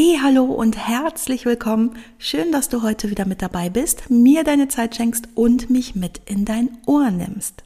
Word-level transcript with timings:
Hey, 0.00 0.16
hallo 0.22 0.44
und 0.44 0.76
herzlich 0.76 1.44
willkommen. 1.44 1.96
Schön, 2.18 2.52
dass 2.52 2.68
du 2.68 2.84
heute 2.84 3.10
wieder 3.10 3.26
mit 3.26 3.42
dabei 3.42 3.68
bist, 3.68 4.10
mir 4.10 4.44
deine 4.44 4.68
Zeit 4.68 4.94
schenkst 4.94 5.26
und 5.34 5.70
mich 5.70 5.96
mit 5.96 6.20
in 6.24 6.44
dein 6.44 6.70
Ohr 6.86 7.10
nimmst. 7.10 7.64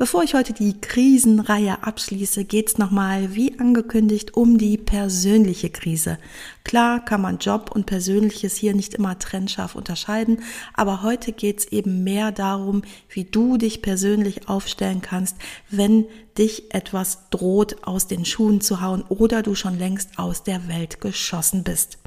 Bevor 0.00 0.22
ich 0.22 0.32
heute 0.32 0.54
die 0.54 0.80
Krisenreihe 0.80 1.82
abschließe, 1.82 2.46
geht's 2.46 2.78
nochmal, 2.78 3.34
wie 3.34 3.58
angekündigt, 3.60 4.34
um 4.34 4.56
die 4.56 4.78
persönliche 4.78 5.68
Krise. 5.68 6.16
Klar 6.64 7.04
kann 7.04 7.20
man 7.20 7.36
Job 7.36 7.70
und 7.74 7.84
Persönliches 7.84 8.56
hier 8.56 8.74
nicht 8.74 8.94
immer 8.94 9.18
trennscharf 9.18 9.74
unterscheiden, 9.74 10.40
aber 10.72 11.02
heute 11.02 11.32
geht's 11.32 11.66
eben 11.66 12.02
mehr 12.02 12.32
darum, 12.32 12.80
wie 13.10 13.24
du 13.24 13.58
dich 13.58 13.82
persönlich 13.82 14.48
aufstellen 14.48 15.02
kannst, 15.02 15.36
wenn 15.68 16.06
dich 16.38 16.74
etwas 16.74 17.28
droht, 17.28 17.86
aus 17.86 18.06
den 18.06 18.24
Schuhen 18.24 18.62
zu 18.62 18.80
hauen 18.80 19.04
oder 19.10 19.42
du 19.42 19.54
schon 19.54 19.78
längst 19.78 20.18
aus 20.18 20.44
der 20.44 20.66
Welt 20.66 21.02
geschossen 21.02 21.62
bist. 21.62 21.99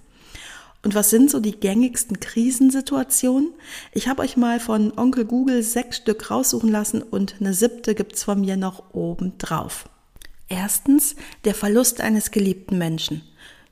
Und 0.83 0.95
was 0.95 1.09
sind 1.09 1.31
so 1.31 1.39
die 1.39 1.57
gängigsten 1.57 2.19
Krisensituationen? 2.19 3.53
Ich 3.93 4.09
habe 4.09 4.21
euch 4.21 4.35
mal 4.35 4.59
von 4.59 4.91
Onkel 4.97 5.25
Google 5.25 5.63
sechs 5.63 5.97
Stück 5.97 6.29
raussuchen 6.29 6.69
lassen 6.69 7.01
und 7.01 7.35
eine 7.39 7.53
siebte 7.53 7.95
gibt's 7.95 8.23
von 8.23 8.41
mir 8.41 8.57
noch 8.57 8.93
oben 8.93 9.37
drauf. 9.37 9.89
Erstens 10.49 11.15
der 11.45 11.55
Verlust 11.55 12.01
eines 12.01 12.31
geliebten 12.31 12.77
Menschen. 12.77 13.23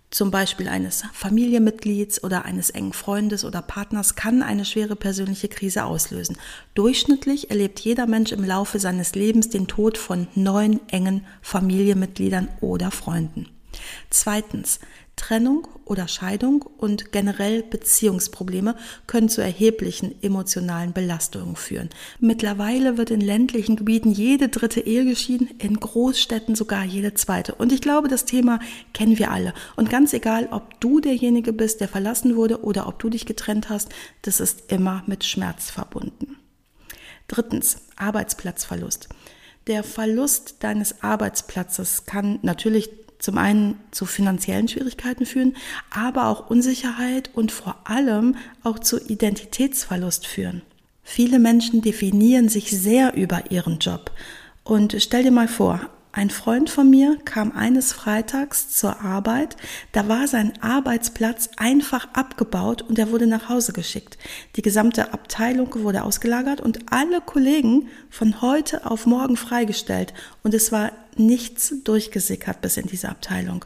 Zum 0.09 0.30
Beispiel 0.30 0.67
eines 0.67 1.04
Familienmitglieds 1.14 2.23
oder 2.23 2.44
eines 2.44 2.70
engen 2.70 2.92
Freundes 2.92 3.45
oder 3.45 3.62
Partners 3.62 4.16
kann 4.16 4.44
eine 4.44 4.66
schwere 4.66 4.98
persönliche 4.98 5.48
Krise 5.48 5.86
auslösen. 5.86 6.38
Durchschnittlich 6.73 7.50
erlebt 7.50 7.80
jeder 7.80 8.08
Mensch 8.08 8.34
im 8.34 8.44
Laufe 8.44 8.80
seines 8.80 9.16
Lebens 9.16 9.50
den 9.50 9.67
Tod 9.67 9.98
von 9.98 10.28
neun 10.36 10.82
engen 10.89 11.26
Familienmitgliedern 11.42 12.50
oder 12.59 12.92
Freunden. 12.92 13.48
Zweitens, 14.09 14.80
Trennung 15.22 15.67
oder 15.86 16.08
Scheidung 16.08 16.64
und 16.64 17.11
generell 17.11 17.61
Beziehungsprobleme 17.61 18.75
können 19.05 19.30
zu 19.30 19.39
erheblichen 19.39 20.16
emotionalen 20.23 20.94
Belastungen 20.94 21.55
führen. 21.55 21.91
Mittlerweile 22.19 22.97
wird 22.97 23.11
in 23.11 23.22
ländlichen 23.22 23.75
Gebieten 23.75 24.11
jede 24.11 24.49
dritte 24.49 24.80
Ehe 24.80 25.05
geschieden, 25.05 25.47
in 25.59 25.80
Großstädten 25.80 26.55
sogar 26.55 26.83
jede 26.86 27.14
zweite. 27.14 27.53
Und 27.53 27.72
ich 27.72 27.81
glaube, 27.81 28.08
das 28.08 28.25
Thema 28.25 28.59
kennen 28.95 29.19
wir 29.19 29.30
alle. 29.30 29.53
Und 29.75 29.92
ganz 29.92 30.11
egal, 30.14 30.47
ob 30.49 30.80
du 30.80 30.99
derjenige 30.99 31.53
bist, 31.53 31.81
der 31.81 31.88
verlassen 31.88 32.36
wurde 32.36 32.64
oder 32.64 32.88
ob 32.88 32.97
du 32.97 33.09
dich 33.09 33.27
getrennt 33.27 33.69
hast, 33.69 33.89
das 34.23 34.39
ist 34.39 34.72
immer 34.72 35.03
mit 35.05 35.23
Schmerz 35.23 35.69
verbunden. 35.69 36.38
Drittens, 37.27 37.77
Arbeitsplatzverlust. 37.95 39.08
Der 39.67 39.83
Verlust 39.83 40.64
deines 40.64 41.03
Arbeitsplatzes 41.03 42.08
kann 42.08 42.39
natürlich 42.42 42.89
zum 43.22 43.38
einen 43.38 43.80
zu 43.91 44.05
finanziellen 44.05 44.67
Schwierigkeiten 44.67 45.25
führen, 45.25 45.55
aber 45.91 46.27
auch 46.27 46.50
Unsicherheit 46.50 47.30
und 47.33 47.52
vor 47.52 47.75
allem 47.86 48.36
auch 48.64 48.80
zu 48.80 49.00
Identitätsverlust 49.00 50.25
führen. 50.25 50.64
Viele 51.03 51.39
Menschen 51.39 51.81
definieren 51.81 52.49
sich 52.49 52.71
sehr 52.71 53.15
über 53.15 53.52
ihren 53.52 53.80
Job. 53.80 54.11
Und 54.64 54.95
stell 54.99 55.23
dir 55.23 55.31
mal 55.31 55.48
vor, 55.48 55.81
ein 56.14 56.30
Freund 56.30 56.70
von 56.70 56.89
mir 56.89 57.17
kam 57.23 57.54
eines 57.54 57.94
Freitags 57.94 58.70
zur 58.70 58.99
Arbeit, 58.99 59.55
da 59.94 60.10
war 60.10 60.27
sein 60.27 60.52
Arbeitsplatz 60.61 61.49
einfach 61.55 62.10
abgebaut 62.14 62.82
und 62.82 62.99
er 62.99 63.11
wurde 63.11 63.27
nach 63.27 63.48
Hause 63.48 63.72
geschickt. 63.72 64.17
Die 64.58 64.61
gesamte 64.61 65.14
Abteilung 65.14 65.73
wurde 65.83 66.04
ausgelagert 66.04 66.60
und 66.60 66.92
alle 66.92 67.22
Kollegen 67.22 67.88
von 68.10 68.42
heute 68.42 68.86
auf 68.92 69.05
morgen 69.05 69.38
freigestellt 69.38 70.14
und 70.44 70.54
es 70.54 70.73
war 70.73 70.92
nichts 71.16 71.73
durchgesickert 71.86 72.60
bis 72.60 72.76
in 72.76 72.88
diese 72.88 73.08
Abteilung. 73.08 73.64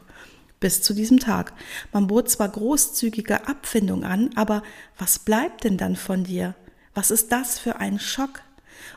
Bis 0.59 0.83
zu 0.83 0.93
diesem 0.93 1.19
Tag. 1.19 1.53
Man 1.91 2.05
bot 2.07 2.29
zwar 2.29 2.49
großzügige 2.49 3.47
Abfindung 3.47 4.03
an, 4.03 4.29
aber 4.35 4.61
was 4.99 5.17
bleibt 5.17 5.63
denn 5.63 5.77
dann 5.77 5.95
von 5.95 6.23
dir? 6.23 6.53
Was 6.93 7.09
ist 7.09 7.31
das 7.31 7.57
für 7.57 7.77
ein 7.77 7.99
Schock? 7.99 8.44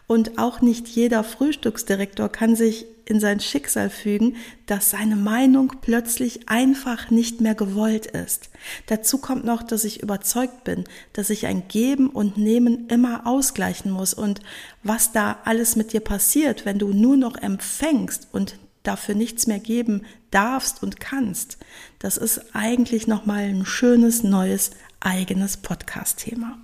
Und 0.07 0.39
auch 0.39 0.61
nicht 0.61 0.89
jeder 0.89 1.25
Frühstücksdirektor 1.25 2.29
kann 2.29 2.57
sich 2.57 2.87
in 3.09 3.21
sein 3.21 3.41
Schicksal 3.41 3.89
fügen, 3.89 4.37
dass 4.67 4.91
seine 4.91 5.17
Meinung 5.17 5.73
plötzlich 5.81 6.49
einfach 6.49 7.11
nicht 7.11 7.41
mehr 7.41 7.55
gewollt 7.55 8.07
ist. 8.07 8.51
Dazu 8.87 9.19
kommt 9.19 9.45
noch, 9.45 9.63
dass 9.63 9.85
ich 9.85 10.03
überzeugt 10.03 10.65
bin, 10.65 10.85
dass 11.15 11.31
ich 11.31 11.47
ein 11.47 11.69
Geben 11.69 12.11
und 12.11 12.37
Nehmen 12.37 12.87
immer 12.89 13.27
ausgleichen 13.27 13.91
muss 13.91 14.13
und 14.13 14.41
was 14.83 15.13
da 15.13 15.39
alles 15.45 15.75
mit 15.75 15.95
dir 15.95 16.01
passiert, 16.01 16.67
wenn 16.67 16.79
du 16.79 16.93
nur 16.93 17.17
noch 17.17 17.37
empfängst 17.37 18.29
und 18.33 18.59
dafür 18.83 19.15
nichts 19.15 19.47
mehr 19.47 19.59
geben 19.59 20.03
darfst 20.31 20.83
und 20.83 21.01
kannst. 21.01 21.57
Das 21.99 22.19
ist 22.19 22.55
eigentlich 22.55 23.07
nochmal 23.07 23.45
ein 23.45 23.65
schönes 23.65 24.23
neues 24.23 24.71
eigenes 25.01 25.57
Podcast-Thema. 25.57 26.59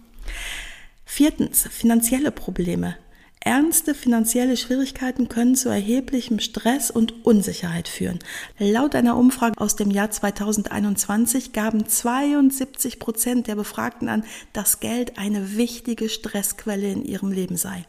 Viertens, 1.06 1.68
finanzielle 1.70 2.30
Probleme. 2.30 2.96
Ernste 3.44 3.94
finanzielle 3.94 4.56
Schwierigkeiten 4.56 5.28
können 5.28 5.54
zu 5.54 5.68
erheblichem 5.68 6.38
Stress 6.38 6.90
und 6.90 7.26
Unsicherheit 7.26 7.88
führen. 7.88 8.18
Laut 8.58 8.94
einer 8.94 9.18
Umfrage 9.18 9.60
aus 9.60 9.76
dem 9.76 9.90
Jahr 9.90 10.10
2021 10.10 11.52
gaben 11.52 11.86
72 11.86 12.98
Prozent 12.98 13.46
der 13.46 13.56
Befragten 13.56 14.08
an, 14.08 14.24
dass 14.54 14.80
Geld 14.80 15.18
eine 15.18 15.58
wichtige 15.58 16.08
Stressquelle 16.08 16.90
in 16.90 17.04
ihrem 17.04 17.32
Leben 17.32 17.58
sei. 17.58 17.84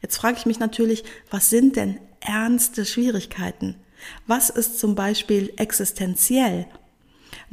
Jetzt 0.00 0.18
frage 0.18 0.38
ich 0.38 0.46
mich 0.46 0.60
natürlich, 0.60 1.02
was 1.28 1.50
sind 1.50 1.74
denn 1.74 1.98
ernste 2.20 2.84
Schwierigkeiten? 2.84 3.74
Was 4.28 4.48
ist 4.48 4.78
zum 4.78 4.94
Beispiel 4.94 5.52
existenziell? 5.56 6.66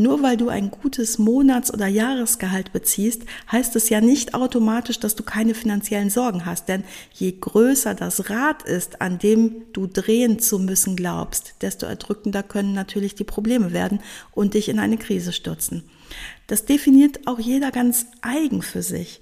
Nur 0.02 0.24
weil 0.24 0.36
du 0.36 0.50
ein 0.50 0.72
gutes 0.72 1.20
Monats- 1.20 1.72
oder 1.72 1.86
Jahresgehalt 1.86 2.74
beziehst, 2.74 3.22
heißt 3.52 3.76
es 3.76 3.90
ja 3.90 4.02
nicht 4.02 4.34
automatisch, 4.34 5.00
dass 5.00 5.16
du 5.16 5.22
keine 5.22 5.54
finanziellen 5.54 6.10
Sorgen 6.10 6.48
hast. 6.48 6.70
Denn 6.70 6.84
je 7.14 7.32
größer 7.40 7.94
das 7.94 8.32
Rad 8.32 8.64
ist, 8.64 9.00
an 9.00 9.20
dem 9.20 9.62
du 9.74 9.86
drehen 9.86 10.40
zu 10.40 10.58
müssen 10.58 10.96
glaubst, 10.96 11.54
desto 11.62 11.86
erdrückender 11.86 12.42
können 12.42 12.74
natürlich 12.74 13.14
die 13.14 13.24
Probleme 13.24 13.74
werden 13.74 14.00
und 14.32 14.56
dich 14.56 14.70
in 14.70 14.80
eine 14.80 14.98
Krise 14.98 15.34
stürzen. 15.34 15.84
Das 16.48 16.66
definiert 16.66 17.28
auch 17.28 17.38
jeder 17.38 17.70
ganz 17.70 18.08
eigen 18.22 18.64
für 18.64 18.82
sich. 18.82 19.22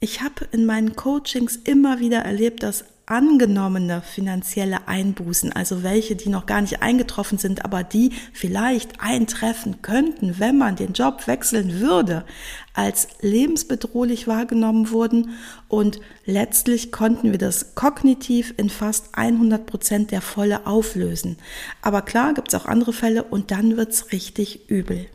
Ich 0.00 0.22
habe 0.22 0.46
in 0.52 0.64
meinen 0.64 0.96
Coachings 0.96 1.56
immer 1.56 2.00
wieder 2.00 2.20
erlebt, 2.20 2.62
dass 2.62 2.86
angenommene 3.06 4.00
finanzielle 4.00 4.88
Einbußen, 4.88 5.52
also 5.52 5.82
welche, 5.82 6.16
die 6.16 6.30
noch 6.30 6.46
gar 6.46 6.62
nicht 6.62 6.82
eingetroffen 6.82 7.36
sind, 7.36 7.64
aber 7.64 7.82
die 7.82 8.12
vielleicht 8.32 9.00
eintreffen 9.00 9.82
könnten, 9.82 10.38
wenn 10.38 10.56
man 10.56 10.76
den 10.76 10.94
Job 10.94 11.26
wechseln 11.26 11.80
würde, 11.80 12.24
als 12.72 13.08
lebensbedrohlich 13.20 14.26
wahrgenommen 14.26 14.90
wurden 14.90 15.30
und 15.68 16.00
letztlich 16.24 16.92
konnten 16.92 17.30
wir 17.30 17.38
das 17.38 17.74
kognitiv 17.74 18.54
in 18.56 18.70
fast 18.70 19.10
100 19.12 19.66
Prozent 19.66 20.10
der 20.10 20.22
Volle 20.22 20.66
auflösen. 20.66 21.36
Aber 21.82 22.02
klar 22.02 22.32
gibt 22.32 22.48
es 22.48 22.60
auch 22.60 22.66
andere 22.66 22.92
Fälle 22.92 23.22
und 23.22 23.50
dann 23.50 23.76
wird's 23.76 24.12
richtig 24.12 24.70
übel. 24.70 25.06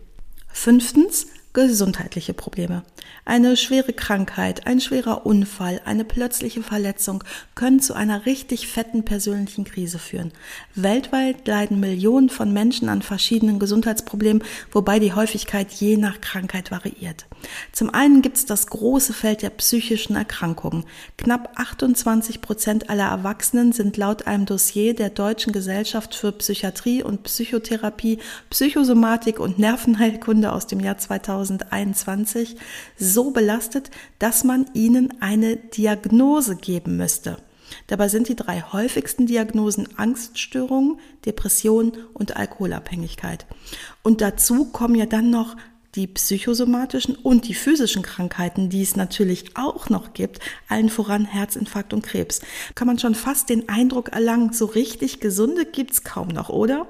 Fünftens, 0.48 1.28
gesundheitliche 1.68 2.34
Probleme. 2.34 2.84
Eine 3.26 3.58
schwere 3.58 3.94
Krankheit, 3.94 4.66
ein 4.66 4.80
schwerer 4.82 5.26
Unfall, 5.26 5.82
eine 5.86 6.04
plötzliche 6.04 6.64
Verletzung 6.64 7.24
können 7.54 7.80
zu 7.80 7.94
einer 7.94 8.26
richtig 8.26 8.68
fetten 8.68 9.06
persönlichen 9.06 9.66
Krise 9.66 10.00
führen. 10.00 10.32
Weltweit 10.76 11.48
leiden 11.48 11.80
Millionen 11.80 12.30
von 12.30 12.54
Menschen 12.54 12.90
an 12.90 13.02
verschiedenen 13.02 13.60
Gesundheitsproblemen, 13.60 14.44
wobei 14.72 15.00
die 15.00 15.14
Häufigkeit 15.14 15.72
je 15.72 15.98
nach 15.98 16.22
Krankheit 16.22 16.72
variiert. 16.72 17.26
Zum 17.72 17.94
einen 17.94 18.22
gibt 18.22 18.38
es 18.38 18.46
das 18.46 18.68
große 18.68 19.14
Feld 19.14 19.42
der 19.42 19.50
psychischen 19.52 20.16
Erkrankungen. 20.16 20.86
Knapp 21.18 21.52
28 21.56 22.42
Prozent 22.42 22.90
aller 22.90 23.08
Erwachsenen 23.10 23.72
sind 23.72 23.98
laut 23.98 24.28
einem 24.28 24.46
Dossier 24.46 24.94
der 24.94 25.10
Deutschen 25.10 25.54
Gesellschaft 25.54 26.16
für 26.16 26.32
Psychiatrie 26.32 27.04
und 27.04 27.24
Psychotherapie, 27.24 28.20
Psychosomatik 28.50 29.40
und 29.40 29.60
Nervenheilkunde 29.60 30.52
aus 30.52 30.68
dem 30.68 30.80
Jahr 30.80 30.98
2021 31.58 32.58
so 32.98 33.32
belastet, 33.32 33.90
dass 34.20 34.44
man 34.44 34.68
ihnen 34.74 35.22
eine 35.22 35.56
Diagnose 35.56 36.56
geben 36.56 36.98
müsste. 36.98 37.38
Dabei 37.88 38.08
sind 38.08 38.28
die 38.28 38.36
drei 38.36 38.62
häufigsten 38.62 39.28
Diagnosen 39.28 39.98
Angststörungen, 39.98 41.00
Depression 41.26 41.94
und 42.14 42.36
Alkoholabhängigkeit. 42.36 43.46
Und 44.02 44.22
dazu 44.22 44.66
kommen 44.66 44.96
ja 44.96 45.06
dann 45.06 45.30
noch 45.30 45.56
die 45.96 46.08
psychosomatischen 46.08 47.16
und 47.16 47.48
die 47.48 47.56
physischen 47.56 48.04
Krankheiten, 48.04 48.70
die 48.70 48.82
es 48.82 48.96
natürlich 48.96 49.56
auch 49.58 49.90
noch 49.90 50.14
gibt, 50.14 50.40
allen 50.68 50.90
voran 50.90 51.26
Herzinfarkt 51.26 51.94
und 51.94 52.04
Krebs. 52.04 52.42
Kann 52.76 52.88
man 52.88 53.00
schon 53.00 53.16
fast 53.16 53.50
den 53.50 53.70
Eindruck 53.70 54.10
erlangen, 54.10 54.54
so 54.54 54.66
richtig 54.66 55.20
gesunde 55.20 55.66
gibt's 55.66 56.04
kaum 56.04 56.28
noch, 56.28 56.50
oder? 56.50 56.88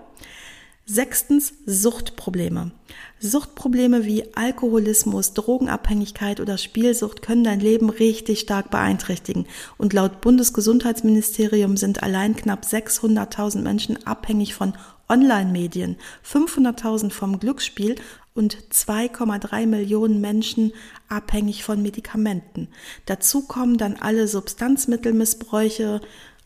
Sechstens 0.92 1.54
Suchtprobleme. 1.68 2.72
Suchtprobleme 3.20 4.06
wie 4.06 4.34
Alkoholismus, 4.34 5.36
Drogenabhängigkeit 5.36 6.40
oder 6.40 6.58
Spielsucht 6.58 7.22
können 7.22 7.44
dein 7.44 7.60
Leben 7.60 7.92
richtig 7.92 8.40
stark 8.40 8.72
beeinträchtigen. 8.72 9.46
Und 9.78 9.94
laut 9.94 10.20
Bundesgesundheitsministerium 10.22 11.78
sind 11.78 12.02
allein 12.02 12.36
knapp 12.36 12.64
600.000 12.64 13.62
Menschen 13.62 14.08
abhängig 14.08 14.56
von 14.56 14.74
Online-Medien, 15.08 15.96
500.000 16.28 17.12
vom 17.12 17.40
Glücksspiel 17.40 17.94
und 18.34 18.58
2,3 18.72 19.68
Millionen 19.68 20.20
Menschen 20.22 20.74
abhängig 21.08 21.64
von 21.64 21.84
Medikamenten. 21.84 22.68
Dazu 23.06 23.44
kommen 23.44 23.78
dann 23.78 23.98
alle 23.98 24.28
Substanzmittelmissbräuche, 24.28 26.02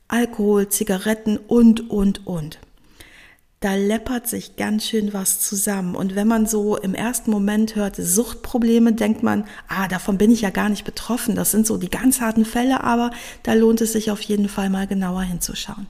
Alkohol, 0.09 0.67
Zigaretten 0.67 1.37
und, 1.37 1.89
und, 1.89 2.27
und 2.27 2.59
da 3.63 3.75
läppert 3.75 4.27
sich 4.27 4.57
ganz 4.57 4.85
schön 4.85 5.13
was 5.13 5.39
zusammen. 5.39 5.95
Und 5.95 6.15
wenn 6.15 6.27
man 6.27 6.45
so 6.47 6.75
im 6.75 6.93
ersten 6.93 7.31
Moment 7.31 7.77
hört 7.77 7.95
Suchtprobleme, 7.95 8.91
denkt 8.91 9.23
man, 9.23 9.45
ah, 9.69 9.87
davon 9.87 10.17
bin 10.17 10.31
ich 10.31 10.41
ja 10.41 10.49
gar 10.49 10.67
nicht 10.67 10.83
betroffen. 10.83 11.33
Das 11.33 11.51
sind 11.51 11.65
so 11.65 11.77
die 11.77 11.89
ganz 11.89 12.19
harten 12.19 12.43
Fälle, 12.43 12.83
aber 12.83 13.11
da 13.43 13.53
lohnt 13.53 13.79
es 13.79 13.93
sich 13.93 14.11
auf 14.11 14.19
jeden 14.21 14.49
Fall 14.49 14.69
mal 14.69 14.85
genauer 14.85 15.21
hinzuschauen. 15.21 15.87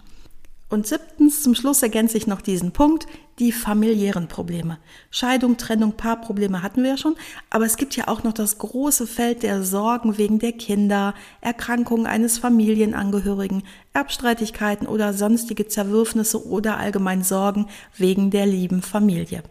Und 0.73 0.87
siebtens, 0.87 1.43
zum 1.43 1.53
Schluss 1.53 1.83
ergänze 1.83 2.17
ich 2.17 2.25
noch 2.25 2.41
diesen 2.41 2.71
Punkt, 2.71 3.05
die 3.37 3.51
familiären 3.51 4.27
Probleme. 4.27 4.79
Scheidung, 5.11 5.57
Trennung, 5.57 5.91
Paarprobleme 5.91 6.63
hatten 6.63 6.81
wir 6.81 6.89
ja 6.89 6.97
schon, 6.97 7.15
aber 7.51 7.67
es 7.67 7.77
gibt 7.77 7.95
ja 7.95 8.07
auch 8.07 8.23
noch 8.23 8.33
das 8.33 8.57
große 8.57 9.05
Feld 9.05 9.43
der 9.43 9.61
Sorgen 9.61 10.17
wegen 10.17 10.39
der 10.39 10.53
Kinder, 10.53 11.13
Erkrankungen 11.41 12.07
eines 12.07 12.39
Familienangehörigen, 12.39 13.61
Erbstreitigkeiten 13.93 14.87
oder 14.87 15.13
sonstige 15.13 15.67
Zerwürfnisse 15.67 16.43
oder 16.43 16.77
allgemein 16.77 17.23
Sorgen 17.23 17.67
wegen 17.95 18.31
der 18.31 18.47
lieben 18.47 18.81
Familie. 18.81 19.43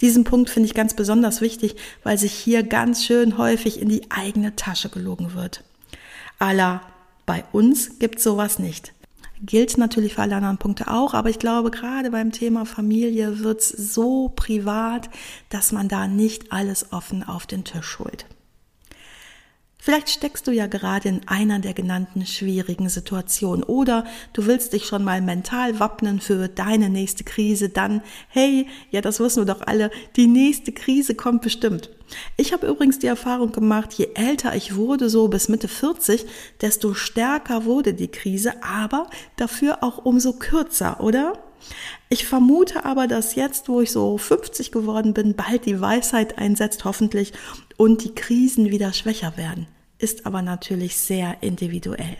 Diesen 0.00 0.24
Punkt 0.24 0.48
finde 0.48 0.68
ich 0.68 0.74
ganz 0.74 0.94
besonders 0.94 1.42
wichtig, 1.42 1.76
weil 2.02 2.16
sich 2.16 2.32
hier 2.32 2.62
ganz 2.62 3.04
schön 3.04 3.36
häufig 3.36 3.78
in 3.78 3.90
die 3.90 4.10
eigene 4.10 4.56
Tasche 4.56 4.88
gelogen 4.88 5.34
wird. 5.34 5.64
Allah, 6.38 6.80
bei 7.26 7.44
uns 7.52 7.98
gibt 7.98 8.20
sowas 8.20 8.58
nicht 8.58 8.94
gilt 9.42 9.76
natürlich 9.76 10.14
für 10.14 10.22
alle 10.22 10.36
anderen 10.36 10.58
Punkte 10.58 10.88
auch, 10.88 11.14
aber 11.14 11.28
ich 11.28 11.38
glaube, 11.38 11.70
gerade 11.70 12.10
beim 12.10 12.32
Thema 12.32 12.64
Familie 12.64 13.40
wird 13.40 13.60
es 13.60 13.68
so 13.68 14.30
privat, 14.34 15.10
dass 15.48 15.72
man 15.72 15.88
da 15.88 16.06
nicht 16.06 16.52
alles 16.52 16.92
offen 16.92 17.22
auf 17.22 17.46
den 17.46 17.64
Tisch 17.64 17.98
holt. 17.98 18.26
Vielleicht 19.84 20.10
steckst 20.10 20.46
du 20.46 20.52
ja 20.52 20.68
gerade 20.68 21.08
in 21.08 21.22
einer 21.26 21.58
der 21.58 21.74
genannten 21.74 22.24
schwierigen 22.24 22.88
Situationen 22.88 23.64
oder 23.64 24.04
du 24.32 24.46
willst 24.46 24.74
dich 24.74 24.84
schon 24.84 25.02
mal 25.02 25.20
mental 25.20 25.80
wappnen 25.80 26.20
für 26.20 26.46
deine 26.46 26.88
nächste 26.88 27.24
Krise, 27.24 27.68
dann, 27.68 28.00
hey, 28.28 28.68
ja, 28.92 29.00
das 29.00 29.18
wissen 29.18 29.44
wir 29.44 29.52
doch 29.52 29.66
alle, 29.66 29.90
die 30.14 30.28
nächste 30.28 30.70
Krise 30.70 31.16
kommt 31.16 31.42
bestimmt. 31.42 31.90
Ich 32.36 32.52
habe 32.52 32.68
übrigens 32.68 33.00
die 33.00 33.08
Erfahrung 33.08 33.50
gemacht, 33.50 33.92
je 33.94 34.10
älter 34.14 34.54
ich 34.54 34.76
wurde, 34.76 35.10
so 35.10 35.26
bis 35.26 35.48
Mitte 35.48 35.66
40, 35.66 36.26
desto 36.60 36.94
stärker 36.94 37.64
wurde 37.64 37.92
die 37.92 38.06
Krise, 38.06 38.62
aber 38.62 39.10
dafür 39.34 39.82
auch 39.82 39.98
umso 40.04 40.34
kürzer, 40.34 41.00
oder? 41.00 41.42
Ich 42.08 42.26
vermute 42.26 42.84
aber, 42.84 43.06
dass 43.06 43.34
jetzt, 43.34 43.68
wo 43.68 43.80
ich 43.80 43.90
so 43.90 44.18
50 44.18 44.70
geworden 44.70 45.14
bin, 45.14 45.34
bald 45.34 45.64
die 45.64 45.80
Weisheit 45.80 46.38
einsetzt, 46.38 46.84
hoffentlich, 46.84 47.32
und 47.82 48.04
die 48.04 48.14
Krisen 48.14 48.70
wieder 48.70 48.92
schwächer 48.92 49.36
werden. 49.36 49.66
Ist 49.98 50.24
aber 50.24 50.40
natürlich 50.40 50.96
sehr 50.96 51.38
individuell. 51.40 52.16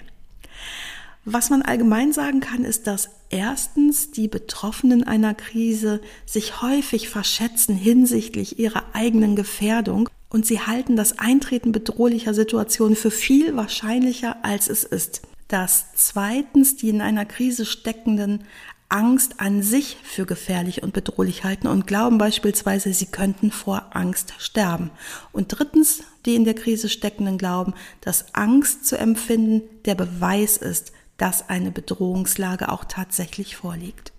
Was 1.24 1.50
man 1.50 1.62
allgemein 1.62 2.12
sagen 2.12 2.40
kann, 2.40 2.64
ist, 2.64 2.88
dass 2.88 3.10
erstens 3.30 4.10
die 4.10 4.26
Betroffenen 4.26 5.04
einer 5.04 5.34
Krise 5.34 6.00
sich 6.26 6.62
häufig 6.62 7.08
verschätzen 7.08 7.76
hinsichtlich 7.76 8.58
ihrer 8.58 8.82
eigenen 8.92 9.36
Gefährdung 9.36 10.08
und 10.30 10.46
sie 10.46 10.58
halten 10.58 10.96
das 10.96 11.20
Eintreten 11.20 11.70
bedrohlicher 11.70 12.34
Situationen 12.34 12.96
für 12.96 13.12
viel 13.12 13.54
wahrscheinlicher, 13.54 14.44
als 14.44 14.68
es 14.68 14.82
ist. 14.82 15.22
Dass 15.52 15.92
zweitens 15.94 16.76
die 16.76 16.88
in 16.88 17.02
einer 17.02 17.26
Krise 17.26 17.66
steckenden 17.66 18.44
Angst 18.88 19.38
an 19.38 19.62
sich 19.62 19.98
für 20.02 20.24
gefährlich 20.24 20.82
und 20.82 20.94
bedrohlich 20.94 21.44
halten 21.44 21.66
und 21.66 21.86
glauben 21.86 22.16
beispielsweise, 22.16 22.94
sie 22.94 23.04
könnten 23.04 23.50
vor 23.50 23.84
Angst 23.90 24.32
sterben. 24.38 24.90
Und 25.30 25.48
drittens, 25.48 26.04
die 26.24 26.36
in 26.36 26.46
der 26.46 26.54
Krise 26.54 26.88
steckenden 26.88 27.36
glauben, 27.36 27.74
dass 28.00 28.34
Angst 28.34 28.86
zu 28.86 28.96
empfinden 28.96 29.60
der 29.84 29.94
Beweis 29.94 30.56
ist, 30.56 30.92
dass 31.18 31.50
eine 31.50 31.70
Bedrohungslage 31.70 32.72
auch 32.72 32.86
tatsächlich 32.86 33.54
vorliegt. 33.54 34.11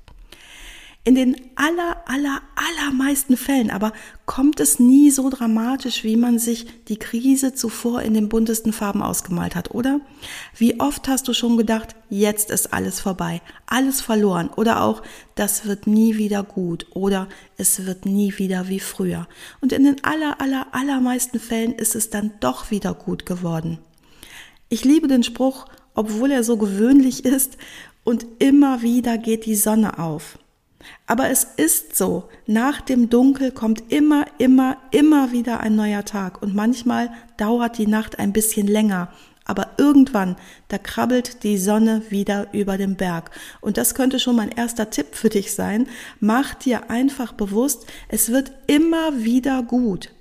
In 1.05 1.15
den 1.15 1.35
aller, 1.55 1.97
aller, 2.05 2.41
allermeisten 2.55 3.35
Fällen 3.35 3.71
aber 3.71 3.91
kommt 4.25 4.61
es 4.61 4.79
nie 4.79 5.11
so 5.11 5.29
dramatisch, 5.29 6.05
wie 6.05 6.15
man 6.15 6.39
sich 6.39 6.65
die 6.87 6.95
Krise 6.95 7.53
zuvor 7.53 8.03
in 8.03 8.13
den 8.13 8.29
buntesten 8.29 8.71
Farben 8.71 9.01
ausgemalt 9.01 9.53
hat, 9.53 9.71
oder? 9.71 9.99
Wie 10.55 10.79
oft 10.79 11.09
hast 11.09 11.27
du 11.27 11.33
schon 11.33 11.57
gedacht, 11.57 11.97
jetzt 12.09 12.51
ist 12.51 12.71
alles 12.71 13.01
vorbei, 13.01 13.41
alles 13.65 13.99
verloren 13.99 14.49
oder 14.55 14.81
auch, 14.81 15.03
das 15.35 15.65
wird 15.65 15.87
nie 15.87 16.17
wieder 16.17 16.41
gut 16.41 16.87
oder 16.91 17.27
es 17.57 17.85
wird 17.85 18.05
nie 18.05 18.37
wieder 18.37 18.69
wie 18.69 18.79
früher. 18.79 19.27
Und 19.59 19.73
in 19.73 19.83
den 19.83 20.01
aller, 20.05 20.39
aller, 20.39 20.67
allermeisten 20.71 21.41
Fällen 21.41 21.73
ist 21.73 21.95
es 21.95 22.11
dann 22.11 22.31
doch 22.39 22.71
wieder 22.71 22.93
gut 22.93 23.25
geworden. 23.25 23.79
Ich 24.69 24.85
liebe 24.85 25.09
den 25.09 25.23
Spruch, 25.23 25.65
obwohl 25.95 26.31
er 26.31 26.45
so 26.45 26.55
gewöhnlich 26.55 27.25
ist 27.25 27.57
und 28.05 28.25
immer 28.39 28.81
wieder 28.81 29.17
geht 29.17 29.45
die 29.45 29.55
Sonne 29.55 29.99
auf. 29.99 30.37
Aber 31.07 31.29
es 31.29 31.43
ist 31.57 31.95
so, 31.95 32.29
nach 32.47 32.81
dem 32.81 33.09
Dunkel 33.09 33.51
kommt 33.51 33.91
immer, 33.91 34.25
immer, 34.37 34.77
immer 34.91 35.31
wieder 35.31 35.59
ein 35.59 35.75
neuer 35.75 36.05
Tag 36.05 36.41
und 36.41 36.55
manchmal 36.55 37.11
dauert 37.37 37.77
die 37.77 37.87
Nacht 37.87 38.19
ein 38.19 38.33
bisschen 38.33 38.67
länger, 38.67 39.09
aber 39.45 39.71
irgendwann, 39.77 40.35
da 40.69 40.77
krabbelt 40.77 41.43
die 41.43 41.57
Sonne 41.57 42.03
wieder 42.09 42.53
über 42.53 42.77
den 42.77 42.95
Berg. 42.95 43.31
Und 43.61 43.77
das 43.77 43.93
könnte 43.95 44.19
schon 44.19 44.35
mein 44.35 44.49
erster 44.49 44.89
Tipp 44.89 45.15
für 45.15 45.29
dich 45.29 45.53
sein. 45.53 45.87
Mach 46.19 46.53
dir 46.53 46.89
einfach 46.89 47.33
bewusst, 47.33 47.85
es 48.07 48.31
wird 48.31 48.51
immer 48.67 49.23
wieder 49.23 49.63
gut. 49.63 50.11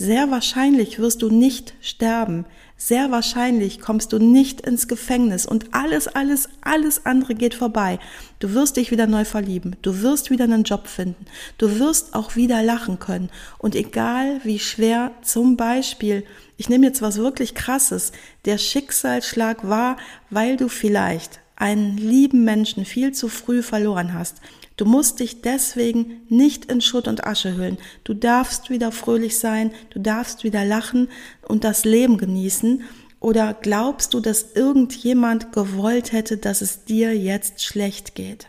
Sehr 0.00 0.30
wahrscheinlich 0.30 1.00
wirst 1.00 1.22
du 1.22 1.28
nicht 1.28 1.74
sterben. 1.80 2.44
Sehr 2.76 3.10
wahrscheinlich 3.10 3.80
kommst 3.80 4.12
du 4.12 4.20
nicht 4.20 4.60
ins 4.60 4.86
Gefängnis 4.86 5.44
und 5.44 5.74
alles, 5.74 6.06
alles, 6.06 6.48
alles 6.60 7.04
andere 7.04 7.34
geht 7.34 7.54
vorbei. 7.56 7.98
Du 8.38 8.54
wirst 8.54 8.76
dich 8.76 8.92
wieder 8.92 9.08
neu 9.08 9.24
verlieben. 9.24 9.74
Du 9.82 10.00
wirst 10.00 10.30
wieder 10.30 10.44
einen 10.44 10.62
Job 10.62 10.86
finden. 10.86 11.26
Du 11.58 11.80
wirst 11.80 12.14
auch 12.14 12.36
wieder 12.36 12.62
lachen 12.62 13.00
können. 13.00 13.28
Und 13.58 13.74
egal 13.74 14.40
wie 14.44 14.60
schwer 14.60 15.10
zum 15.22 15.56
Beispiel, 15.56 16.24
ich 16.56 16.68
nehme 16.68 16.86
jetzt 16.86 17.02
was 17.02 17.16
wirklich 17.16 17.56
krasses, 17.56 18.12
der 18.44 18.58
Schicksalsschlag 18.58 19.68
war, 19.68 19.96
weil 20.30 20.56
du 20.56 20.68
vielleicht 20.68 21.40
einen 21.58 21.96
lieben 21.96 22.44
Menschen 22.44 22.84
viel 22.84 23.12
zu 23.12 23.28
früh 23.28 23.62
verloren 23.62 24.14
hast, 24.14 24.40
Du 24.78 24.84
musst 24.84 25.18
dich 25.18 25.42
deswegen 25.42 26.22
nicht 26.28 26.66
in 26.66 26.80
Schutt 26.80 27.08
und 27.08 27.26
Asche 27.26 27.56
hüllen. 27.56 27.78
Du 28.04 28.14
darfst 28.14 28.70
wieder 28.70 28.92
fröhlich 28.92 29.36
sein, 29.36 29.72
du 29.90 29.98
darfst 29.98 30.44
wieder 30.44 30.64
lachen 30.64 31.08
und 31.48 31.64
das 31.64 31.84
Leben 31.84 32.16
genießen. 32.16 32.82
Oder 33.18 33.54
glaubst 33.54 34.14
du, 34.14 34.20
dass 34.20 34.52
irgendjemand 34.54 35.52
gewollt 35.52 36.12
hätte, 36.12 36.36
dass 36.36 36.60
es 36.60 36.84
dir 36.84 37.18
jetzt 37.18 37.64
schlecht 37.64 38.14
geht? 38.14 38.46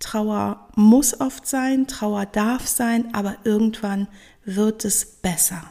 Trauer 0.00 0.68
muss 0.74 1.20
oft 1.20 1.46
sein, 1.46 1.86
Trauer 1.86 2.26
darf 2.26 2.66
sein, 2.66 3.14
aber 3.14 3.36
irgendwann 3.44 4.08
wird 4.44 4.84
es 4.84 5.04
besser. 5.04 5.62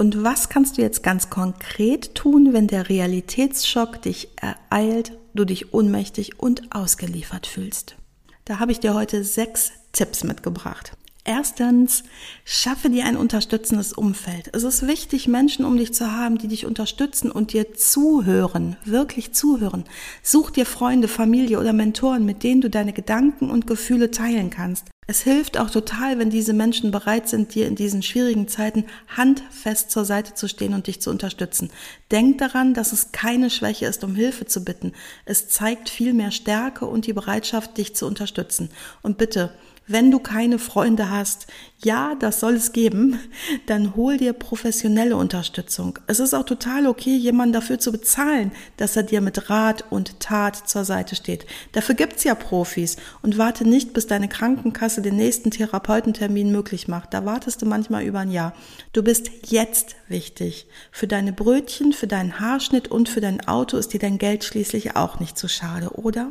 Und 0.00 0.22
was 0.22 0.48
kannst 0.48 0.78
du 0.78 0.82
jetzt 0.82 1.02
ganz 1.02 1.28
konkret 1.28 2.14
tun, 2.14 2.52
wenn 2.52 2.68
der 2.68 2.88
Realitätsschock 2.88 4.00
dich 4.00 4.28
ereilt, 4.36 5.18
du 5.38 5.44
dich 5.44 5.72
ohnmächtig 5.72 6.38
und 6.38 6.74
ausgeliefert 6.74 7.46
fühlst? 7.46 7.96
Da 8.44 8.58
habe 8.58 8.72
ich 8.72 8.80
dir 8.80 8.94
heute 8.94 9.24
sechs 9.24 9.72
Tipps 9.92 10.24
mitgebracht. 10.24 10.92
Erstens, 11.24 12.04
schaffe 12.46 12.88
dir 12.88 13.04
ein 13.04 13.18
unterstützendes 13.18 13.92
Umfeld. 13.92 14.48
Es 14.54 14.62
ist 14.62 14.86
wichtig, 14.86 15.28
Menschen 15.28 15.66
um 15.66 15.76
dich 15.76 15.92
zu 15.92 16.10
haben, 16.10 16.38
die 16.38 16.48
dich 16.48 16.64
unterstützen 16.64 17.30
und 17.30 17.52
dir 17.52 17.74
zuhören, 17.74 18.76
wirklich 18.86 19.34
zuhören. 19.34 19.84
Such 20.22 20.50
dir 20.50 20.64
Freunde, 20.64 21.06
Familie 21.06 21.60
oder 21.60 21.74
Mentoren, 21.74 22.24
mit 22.24 22.42
denen 22.42 22.62
du 22.62 22.70
deine 22.70 22.94
Gedanken 22.94 23.50
und 23.50 23.66
Gefühle 23.66 24.10
teilen 24.10 24.48
kannst. 24.48 24.86
Es 25.10 25.22
hilft 25.22 25.56
auch 25.56 25.70
total, 25.70 26.18
wenn 26.18 26.28
diese 26.28 26.52
Menschen 26.52 26.90
bereit 26.90 27.30
sind, 27.30 27.54
dir 27.54 27.66
in 27.66 27.76
diesen 27.76 28.02
schwierigen 28.02 28.46
Zeiten 28.46 28.84
handfest 29.16 29.90
zur 29.90 30.04
Seite 30.04 30.34
zu 30.34 30.48
stehen 30.48 30.74
und 30.74 30.86
dich 30.86 31.00
zu 31.00 31.08
unterstützen. 31.08 31.70
Denk 32.10 32.36
daran, 32.36 32.74
dass 32.74 32.92
es 32.92 33.10
keine 33.10 33.48
Schwäche 33.48 33.86
ist, 33.86 34.04
um 34.04 34.14
Hilfe 34.14 34.44
zu 34.44 34.66
bitten. 34.66 34.92
Es 35.24 35.48
zeigt 35.48 35.88
viel 35.88 36.12
mehr 36.12 36.30
Stärke 36.30 36.84
und 36.84 37.06
die 37.06 37.14
Bereitschaft, 37.14 37.78
dich 37.78 37.96
zu 37.96 38.06
unterstützen. 38.06 38.68
Und 39.00 39.16
bitte, 39.16 39.50
Wenn 39.90 40.10
du 40.10 40.18
keine 40.18 40.58
Freunde 40.58 41.10
hast, 41.10 41.46
ja, 41.82 42.14
das 42.14 42.40
soll 42.40 42.54
es 42.54 42.72
geben, 42.72 43.18
dann 43.66 43.96
hol 43.96 44.18
dir 44.18 44.34
professionelle 44.34 45.16
Unterstützung. 45.16 45.98
Es 46.06 46.20
ist 46.20 46.34
auch 46.34 46.44
total 46.44 46.86
okay, 46.86 47.16
jemanden 47.16 47.54
dafür 47.54 47.78
zu 47.78 47.90
bezahlen, 47.90 48.52
dass 48.76 48.96
er 48.96 49.04
dir 49.04 49.22
mit 49.22 49.48
Rat 49.48 49.84
und 49.88 50.20
Tat 50.20 50.56
zur 50.56 50.84
Seite 50.84 51.16
steht. 51.16 51.46
Dafür 51.72 51.94
gibt's 51.94 52.24
ja 52.24 52.34
Profis 52.34 52.96
und 53.22 53.38
warte 53.38 53.66
nicht, 53.66 53.94
bis 53.94 54.06
deine 54.06 54.28
Krankenkasse 54.28 55.00
den 55.00 55.16
nächsten 55.16 55.50
Therapeutentermin 55.50 56.52
möglich 56.52 56.86
macht. 56.86 57.14
Da 57.14 57.24
wartest 57.24 57.62
du 57.62 57.66
manchmal 57.66 58.04
über 58.04 58.18
ein 58.18 58.30
Jahr. 58.30 58.54
Du 58.92 59.02
bist 59.02 59.30
jetzt 59.46 59.96
wichtig. 60.08 60.66
Für 60.92 61.06
deine 61.06 61.32
Brötchen, 61.32 61.94
für 61.94 62.06
deinen 62.06 62.40
Haarschnitt 62.40 62.88
und 62.88 63.08
für 63.08 63.22
dein 63.22 63.48
Auto 63.48 63.78
ist 63.78 63.94
dir 63.94 64.00
dein 64.00 64.18
Geld 64.18 64.44
schließlich 64.44 64.96
auch 64.96 65.18
nicht 65.18 65.38
zu 65.38 65.48
schade, 65.48 65.90
oder? 65.94 66.28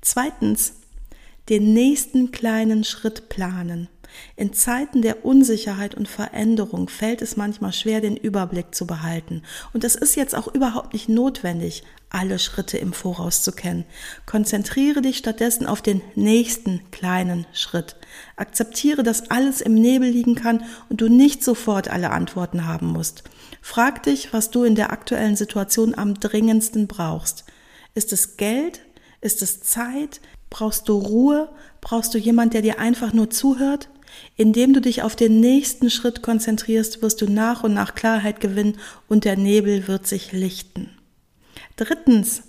Zweitens, 0.00 0.74
den 1.48 1.72
nächsten 1.74 2.30
kleinen 2.30 2.84
Schritt 2.84 3.28
planen. 3.28 3.88
In 4.36 4.52
Zeiten 4.52 5.02
der 5.02 5.24
Unsicherheit 5.24 5.94
und 5.94 6.08
Veränderung 6.08 6.88
fällt 6.88 7.22
es 7.22 7.36
manchmal 7.36 7.72
schwer, 7.72 8.00
den 8.00 8.16
Überblick 8.16 8.74
zu 8.74 8.86
behalten. 8.86 9.42
Und 9.72 9.84
es 9.84 9.94
ist 9.94 10.16
jetzt 10.16 10.34
auch 10.34 10.48
überhaupt 10.48 10.92
nicht 10.92 11.08
notwendig, 11.08 11.82
alle 12.10 12.38
Schritte 12.38 12.76
im 12.76 12.92
Voraus 12.92 13.42
zu 13.42 13.52
kennen. 13.52 13.86
Konzentriere 14.26 15.00
dich 15.00 15.16
stattdessen 15.16 15.66
auf 15.66 15.80
den 15.80 16.02
nächsten 16.14 16.82
kleinen 16.90 17.46
Schritt. 17.52 17.96
Akzeptiere, 18.36 19.02
dass 19.02 19.30
alles 19.30 19.60
im 19.62 19.74
Nebel 19.74 20.10
liegen 20.10 20.34
kann 20.34 20.64
und 20.90 21.00
du 21.00 21.08
nicht 21.08 21.42
sofort 21.42 21.88
alle 21.88 22.10
Antworten 22.10 22.66
haben 22.66 22.88
musst. 22.88 23.24
Frag 23.62 24.02
dich, 24.02 24.32
was 24.32 24.50
du 24.50 24.64
in 24.64 24.74
der 24.74 24.92
aktuellen 24.92 25.36
Situation 25.36 25.94
am 25.94 26.14
dringendsten 26.14 26.86
brauchst. 26.86 27.44
Ist 27.94 28.12
es 28.12 28.36
Geld? 28.36 28.80
Ist 29.20 29.40
es 29.40 29.62
Zeit? 29.62 30.20
Brauchst 30.52 30.90
du 30.90 30.98
Ruhe? 30.98 31.48
Brauchst 31.80 32.12
du 32.12 32.18
jemand, 32.18 32.52
der 32.52 32.60
dir 32.60 32.78
einfach 32.78 33.14
nur 33.14 33.30
zuhört? 33.30 33.88
Indem 34.36 34.74
du 34.74 34.82
dich 34.82 35.02
auf 35.02 35.16
den 35.16 35.40
nächsten 35.40 35.88
Schritt 35.88 36.22
konzentrierst, 36.22 37.00
wirst 37.00 37.22
du 37.22 37.26
nach 37.26 37.64
und 37.64 37.72
nach 37.72 37.94
Klarheit 37.94 38.38
gewinnen 38.38 38.76
und 39.08 39.24
der 39.24 39.38
Nebel 39.38 39.88
wird 39.88 40.06
sich 40.06 40.32
lichten. 40.32 40.90
Drittens, 41.76 42.42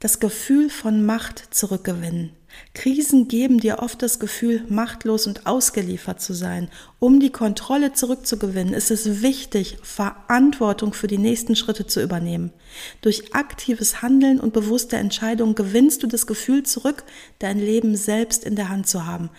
das 0.00 0.18
Gefühl 0.18 0.70
von 0.70 1.06
Macht 1.06 1.54
zurückgewinnen. 1.54 2.30
Krisen 2.74 3.28
geben 3.28 3.58
dir 3.58 3.80
oft 3.80 4.02
das 4.02 4.18
Gefühl, 4.18 4.64
machtlos 4.68 5.26
und 5.26 5.46
ausgeliefert 5.46 6.20
zu 6.20 6.32
sein. 6.32 6.68
Um 7.00 7.20
die 7.20 7.30
Kontrolle 7.30 7.92
zurückzugewinnen, 7.92 8.74
ist 8.74 8.90
es 8.90 9.22
wichtig, 9.22 9.78
Verantwortung 9.82 10.92
für 10.92 11.06
die 11.06 11.18
nächsten 11.18 11.56
Schritte 11.56 11.86
zu 11.86 12.02
übernehmen. 12.02 12.52
Durch 13.00 13.34
aktives 13.34 14.02
Handeln 14.02 14.38
und 14.38 14.52
bewusste 14.52 14.96
Entscheidungen 14.96 15.54
gewinnst 15.54 16.02
du 16.02 16.06
das 16.06 16.26
Gefühl 16.26 16.62
zurück, 16.62 17.04
dein 17.38 17.58
Leben 17.58 17.96
selbst 17.96 18.44
in 18.44 18.56
der 18.56 18.68
Hand 18.68 18.86
zu 18.86 19.06
haben. 19.06 19.30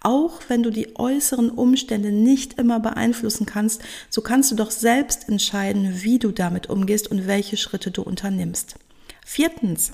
Auch 0.00 0.40
wenn 0.48 0.62
du 0.62 0.70
die 0.70 0.96
äußeren 0.96 1.50
Umstände 1.50 2.12
nicht 2.12 2.58
immer 2.58 2.80
beeinflussen 2.80 3.46
kannst, 3.46 3.82
so 4.10 4.22
kannst 4.22 4.50
du 4.50 4.54
doch 4.54 4.70
selbst 4.70 5.28
entscheiden, 5.28 6.02
wie 6.02 6.18
du 6.18 6.30
damit 6.30 6.68
umgehst 6.68 7.10
und 7.10 7.26
welche 7.26 7.56
Schritte 7.56 7.90
du 7.90 8.02
unternimmst. 8.02 8.76
Viertens. 9.24 9.92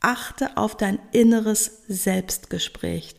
Achte 0.00 0.56
auf 0.56 0.76
dein 0.76 0.98
inneres 1.12 1.82
Selbstgespräch. 1.88 3.16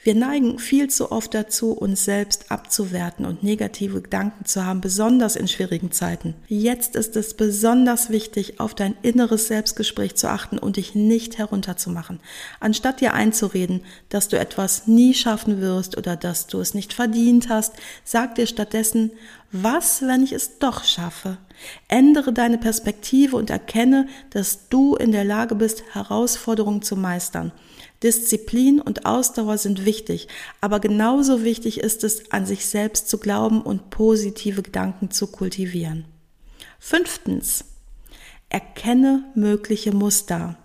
Wir 0.00 0.14
neigen 0.14 0.60
viel 0.60 0.88
zu 0.88 1.10
oft 1.10 1.34
dazu, 1.34 1.72
uns 1.72 2.04
selbst 2.04 2.52
abzuwerten 2.52 3.26
und 3.26 3.42
negative 3.42 4.00
Gedanken 4.00 4.44
zu 4.44 4.64
haben, 4.64 4.80
besonders 4.80 5.34
in 5.34 5.48
schwierigen 5.48 5.90
Zeiten. 5.90 6.34
Jetzt 6.46 6.94
ist 6.94 7.16
es 7.16 7.34
besonders 7.34 8.08
wichtig, 8.08 8.60
auf 8.60 8.76
dein 8.76 8.96
inneres 9.02 9.48
Selbstgespräch 9.48 10.14
zu 10.14 10.30
achten 10.30 10.56
und 10.58 10.76
dich 10.76 10.94
nicht 10.94 11.38
herunterzumachen. 11.38 12.20
Anstatt 12.60 13.00
dir 13.00 13.12
einzureden, 13.12 13.82
dass 14.08 14.28
du 14.28 14.38
etwas 14.38 14.86
nie 14.86 15.14
schaffen 15.14 15.60
wirst 15.60 15.98
oder 15.98 16.14
dass 16.14 16.46
du 16.46 16.60
es 16.60 16.74
nicht 16.74 16.92
verdient 16.92 17.48
hast, 17.48 17.74
sag 18.04 18.36
dir 18.36 18.46
stattdessen, 18.46 19.10
was, 19.50 20.02
wenn 20.02 20.22
ich 20.22 20.32
es 20.32 20.58
doch 20.58 20.84
schaffe? 20.84 21.38
Ändere 21.88 22.32
deine 22.32 22.58
Perspektive 22.58 23.34
und 23.34 23.50
erkenne, 23.50 24.06
dass 24.30 24.68
du 24.68 24.94
in 24.94 25.10
der 25.10 25.24
Lage 25.24 25.56
bist, 25.56 25.82
Herausforderungen 25.92 26.82
zu 26.82 26.94
meistern. 26.96 27.50
Disziplin 28.02 28.80
und 28.80 29.06
Ausdauer 29.06 29.58
sind 29.58 29.84
wichtig, 29.84 30.28
aber 30.60 30.78
genauso 30.78 31.42
wichtig 31.42 31.80
ist 31.80 32.04
es, 32.04 32.30
an 32.30 32.46
sich 32.46 32.66
selbst 32.66 33.08
zu 33.08 33.18
glauben 33.18 33.60
und 33.62 33.90
positive 33.90 34.62
Gedanken 34.62 35.10
zu 35.10 35.26
kultivieren. 35.26 36.04
Fünftens. 36.78 37.64
Erkenne 38.50 39.24
mögliche 39.34 39.92
Muster. 39.92 40.56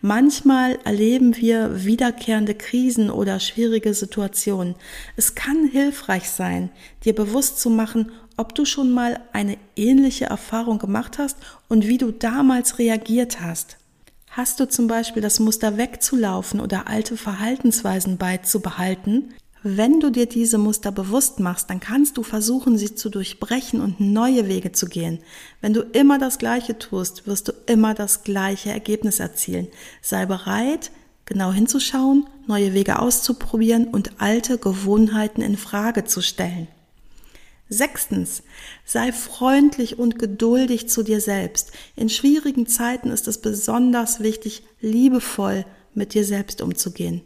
Manchmal 0.00 0.78
erleben 0.84 1.36
wir 1.36 1.84
wiederkehrende 1.84 2.54
Krisen 2.54 3.10
oder 3.10 3.40
schwierige 3.40 3.94
Situationen. 3.94 4.74
Es 5.16 5.34
kann 5.34 5.68
hilfreich 5.68 6.30
sein, 6.30 6.70
dir 7.04 7.14
bewusst 7.14 7.60
zu 7.60 7.70
machen, 7.70 8.10
ob 8.36 8.54
du 8.54 8.64
schon 8.64 8.90
mal 8.90 9.20
eine 9.32 9.58
ähnliche 9.76 10.26
Erfahrung 10.26 10.78
gemacht 10.78 11.18
hast 11.18 11.36
und 11.68 11.86
wie 11.86 11.98
du 11.98 12.10
damals 12.10 12.78
reagiert 12.78 13.40
hast. 13.40 13.76
Hast 14.32 14.60
du 14.60 14.68
zum 14.68 14.86
Beispiel 14.86 15.20
das 15.20 15.40
Muster 15.40 15.76
wegzulaufen 15.76 16.60
oder 16.60 16.86
alte 16.86 17.16
Verhaltensweisen 17.16 18.16
beizubehalten? 18.16 19.34
Wenn 19.64 19.98
du 19.98 20.10
dir 20.10 20.26
diese 20.26 20.56
Muster 20.56 20.92
bewusst 20.92 21.40
machst, 21.40 21.68
dann 21.68 21.80
kannst 21.80 22.16
du 22.16 22.22
versuchen, 22.22 22.78
sie 22.78 22.94
zu 22.94 23.10
durchbrechen 23.10 23.80
und 23.80 23.98
neue 23.98 24.46
Wege 24.46 24.70
zu 24.70 24.86
gehen. 24.86 25.18
Wenn 25.60 25.74
du 25.74 25.80
immer 25.80 26.18
das 26.20 26.38
Gleiche 26.38 26.78
tust, 26.78 27.26
wirst 27.26 27.48
du 27.48 27.52
immer 27.66 27.92
das 27.92 28.22
gleiche 28.22 28.70
Ergebnis 28.70 29.18
erzielen. 29.18 29.66
Sei 30.00 30.26
bereit, 30.26 30.92
genau 31.26 31.52
hinzuschauen, 31.52 32.28
neue 32.46 32.72
Wege 32.72 33.00
auszuprobieren 33.00 33.88
und 33.88 34.20
alte 34.20 34.58
Gewohnheiten 34.58 35.42
in 35.42 35.56
Frage 35.56 36.04
zu 36.04 36.22
stellen. 36.22 36.68
Sechstens, 37.72 38.42
sei 38.84 39.12
freundlich 39.12 39.96
und 39.96 40.18
geduldig 40.18 40.88
zu 40.88 41.04
dir 41.04 41.20
selbst. 41.20 41.70
In 41.94 42.08
schwierigen 42.08 42.66
Zeiten 42.66 43.10
ist 43.10 43.28
es 43.28 43.38
besonders 43.38 44.18
wichtig, 44.18 44.64
liebevoll 44.80 45.64
mit 45.94 46.12
dir 46.14 46.24
selbst 46.24 46.62
umzugehen. 46.62 47.22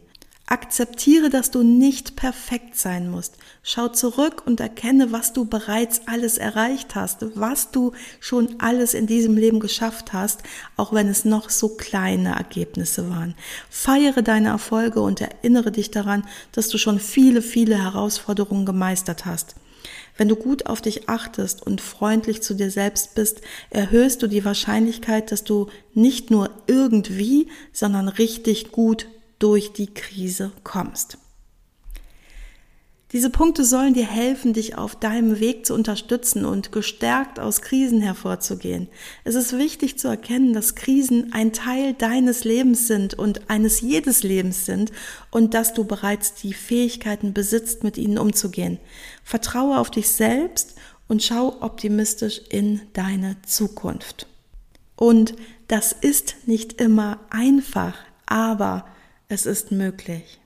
Akzeptiere, 0.47 1.31
dass 1.31 1.49
du 1.49 1.63
nicht 1.63 2.15
perfekt 2.15 2.77
sein 2.77 3.09
musst. 3.09 3.37
Schau 3.63 3.87
zurück 3.87 4.43
und 4.45 4.59
erkenne, 4.59 5.11
was 5.11 5.33
du 5.33 5.45
bereits 5.45 6.01
alles 6.05 6.37
erreicht 6.37 6.93
hast, 6.93 7.25
was 7.35 7.71
du 7.71 7.93
schon 8.19 8.57
alles 8.59 8.93
in 8.93 9.07
diesem 9.07 9.37
Leben 9.37 9.59
geschafft 9.59 10.13
hast, 10.13 10.43
auch 10.77 10.93
wenn 10.93 11.07
es 11.07 11.25
noch 11.25 11.49
so 11.49 11.69
kleine 11.69 12.35
Ergebnisse 12.35 13.09
waren. 13.09 13.33
Feiere 13.71 14.21
deine 14.21 14.49
Erfolge 14.49 15.01
und 15.01 15.19
erinnere 15.19 15.71
dich 15.71 15.89
daran, 15.89 16.27
dass 16.51 16.67
du 16.67 16.77
schon 16.77 16.99
viele, 16.99 17.41
viele 17.41 17.81
Herausforderungen 17.81 18.67
gemeistert 18.67 19.25
hast. 19.25 19.55
Wenn 20.17 20.29
du 20.29 20.35
gut 20.35 20.65
auf 20.65 20.81
dich 20.81 21.09
achtest 21.09 21.61
und 21.65 21.81
freundlich 21.81 22.41
zu 22.41 22.53
dir 22.53 22.71
selbst 22.71 23.15
bist, 23.15 23.41
erhöhst 23.69 24.23
du 24.23 24.27
die 24.27 24.45
Wahrscheinlichkeit, 24.45 25.31
dass 25.31 25.43
du 25.43 25.67
nicht 25.93 26.31
nur 26.31 26.49
irgendwie, 26.67 27.49
sondern 27.73 28.07
richtig 28.07 28.71
gut 28.71 29.07
durch 29.39 29.73
die 29.73 29.93
Krise 29.93 30.51
kommst. 30.63 31.17
Diese 33.15 33.29
Punkte 33.29 33.63
sollen 33.63 33.93
dir 33.93 34.05
helfen, 34.05 34.51
dich 34.51 34.77
auf 34.77 34.97
deinem 34.97 35.39
Weg 35.39 35.65
zu 35.65 35.73
unterstützen 35.73 36.43
und 36.43 36.73
gestärkt 36.73 37.39
aus 37.39 37.61
Krisen 37.61 38.01
hervorzugehen. 38.01 38.89
Es 39.23 39.35
ist 39.35 39.57
wichtig 39.57 39.97
zu 39.97 40.09
erkennen, 40.09 40.51
dass 40.51 40.75
Krisen 40.75 41.31
ein 41.31 41.53
Teil 41.53 41.93
deines 41.93 42.43
Lebens 42.43 42.87
sind 42.87 43.13
und 43.13 43.49
eines 43.49 43.79
jedes 43.79 44.23
Lebens 44.23 44.65
sind 44.65 44.91
und 45.31 45.53
dass 45.53 45.73
du 45.73 45.85
bereits 45.85 46.33
die 46.33 46.53
Fähigkeiten 46.53 47.31
besitzt, 47.31 47.85
mit 47.85 47.97
ihnen 47.97 48.17
umzugehen. 48.17 48.79
Vertraue 49.23 49.79
auf 49.79 49.89
dich 49.89 50.09
selbst 50.09 50.75
und 51.07 51.23
schau 51.23 51.55
optimistisch 51.61 52.41
in 52.49 52.81
deine 52.91 53.37
Zukunft. 53.43 54.27
Und 54.97 55.35
das 55.69 55.93
ist 55.93 56.35
nicht 56.47 56.81
immer 56.81 57.21
einfach, 57.29 57.95
aber 58.25 58.85
es 59.29 59.45
ist 59.45 59.71
möglich. 59.71 60.41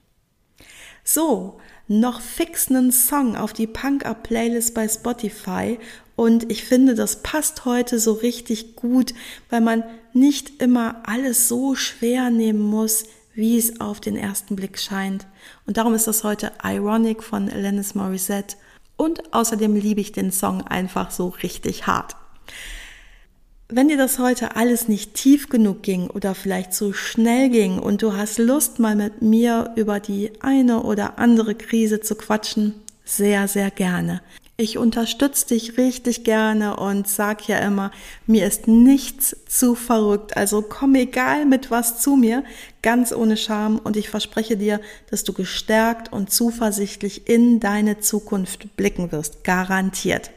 So, 1.03 1.59
noch 1.89 2.22
fix 2.22 2.69
einen 2.69 2.91
Song 2.91 3.36
auf 3.36 3.51
die 3.51 3.67
Punk-Up-Playlist 3.67 4.74
bei 4.74 4.88
Spotify 4.88 5.77
und 6.15 6.51
ich 6.51 6.65
finde, 6.65 6.96
das 6.96 7.24
passt 7.24 7.65
heute 7.65 7.98
so 7.98 8.12
richtig 8.12 8.75
gut, 8.75 9.13
weil 9.50 9.62
man 9.62 9.84
nicht 10.13 10.62
immer 10.62 11.01
alles 11.05 11.48
so 11.48 11.75
schwer 11.75 12.29
nehmen 12.29 12.60
muss, 12.60 13.05
wie 13.34 13.58
es 13.58 13.79
auf 13.79 14.01
den 14.01 14.17
ersten 14.17 14.58
Blick 14.58 14.77
scheint. 14.79 15.25
Und 15.65 15.77
darum 15.77 15.93
ist 15.93 16.08
das 16.08 16.25
heute 16.25 16.51
Ironic 16.62 17.24
von 17.24 17.50
Alanis 17.50 17.96
Morissette. 17.96 18.58
Und 18.98 19.34
außerdem 19.34 19.75
liebe 19.75 20.01
ich 20.01 20.12
den 20.12 20.34
Song 20.34 20.62
einfach 20.62 21.10
so 21.10 21.29
richtig 21.29 21.88
hart. 21.88 22.17
Wenn 23.71 23.88
dir 23.88 23.97
das 23.97 24.17
heute 24.17 24.55
alles 24.55 24.88
nicht 24.88 25.13
tief 25.13 25.47
genug 25.47 25.83
ging 25.83 26.07
oder 26.07 26.33
vielleicht 26.33 26.73
zu 26.73 26.91
schnell 26.91 27.49
ging 27.49 27.77
und 27.77 28.01
du 28.01 28.13
hast 28.13 28.39
Lust, 28.39 28.79
mal 28.79 28.95
mit 28.95 29.21
mir 29.21 29.73
über 29.75 29.99
die 29.99 30.31
eine 30.39 30.81
oder 30.81 31.19
andere 31.19 31.53
Krise 31.53 32.01
zu 32.01 32.15
quatschen, 32.15 32.73
sehr, 33.05 33.47
sehr 33.47 33.69
gerne. 33.69 34.21
Ich 34.57 34.79
unterstütze 34.79 35.49
dich 35.49 35.77
richtig 35.77 36.23
gerne 36.23 36.77
und 36.77 37.07
sag 37.07 37.47
ja 37.47 37.59
immer, 37.59 37.91
mir 38.25 38.47
ist 38.47 38.67
nichts 38.67 39.38
zu 39.47 39.75
verrückt. 39.75 40.35
Also 40.35 40.63
komm 40.63 40.95
egal 40.95 41.45
mit 41.45 41.69
was 41.69 42.01
zu 42.01 42.15
mir, 42.15 42.43
ganz 42.81 43.13
ohne 43.13 43.38
Scham 43.38 43.77
und 43.77 43.97
ich 43.97 44.09
verspreche 44.09 44.57
dir, 44.57 44.81
dass 45.11 45.23
du 45.23 45.31
gestärkt 45.31 46.11
und 46.11 46.31
zuversichtlich 46.31 47.29
in 47.29 47.59
deine 47.59 47.99
Zukunft 47.99 48.75
blicken 48.75 49.11
wirst. 49.11 49.43
Garantiert. 49.43 50.31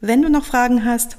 Wenn 0.00 0.22
du 0.22 0.30
noch 0.30 0.46
Fragen 0.46 0.86
hast, 0.86 1.18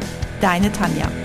Deine 0.41 0.71
Tanja. 0.71 1.20